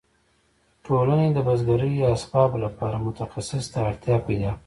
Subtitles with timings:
[0.85, 4.59] ټولنې د بزګرۍ اسبابو لپاره متخصص ته اړتیا پیدا کړه.